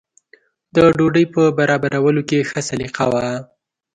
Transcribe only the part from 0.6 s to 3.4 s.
د ډوډۍ په برابرولو کې ښه سلیقه وه.